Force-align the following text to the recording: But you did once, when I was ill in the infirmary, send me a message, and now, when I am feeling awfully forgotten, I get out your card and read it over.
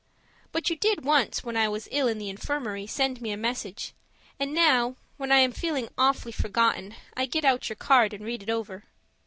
But 0.51 0.67
you 0.71 0.75
did 0.75 1.05
once, 1.05 1.43
when 1.43 1.55
I 1.55 1.69
was 1.69 1.87
ill 1.91 2.07
in 2.07 2.17
the 2.17 2.27
infirmary, 2.31 2.87
send 2.87 3.21
me 3.21 3.29
a 3.29 3.37
message, 3.37 3.93
and 4.39 4.51
now, 4.51 4.95
when 5.17 5.31
I 5.31 5.37
am 5.37 5.51
feeling 5.51 5.89
awfully 5.95 6.31
forgotten, 6.31 6.95
I 7.15 7.27
get 7.27 7.45
out 7.45 7.69
your 7.69 7.75
card 7.75 8.11
and 8.11 8.25
read 8.25 8.41
it 8.41 8.49
over. 8.49 8.85